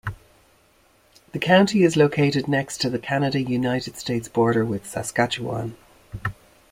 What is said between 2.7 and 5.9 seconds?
to the Canada-United States border with Saskatchewan.